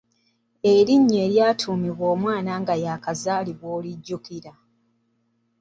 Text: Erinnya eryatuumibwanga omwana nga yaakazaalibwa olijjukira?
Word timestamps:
Erinnya 0.73 1.19
eryatuumibwanga 1.27 2.13
omwana 2.15 2.51
nga 2.61 2.75
yaakazaalibwa 2.83 3.67
olijjukira? 3.77 4.51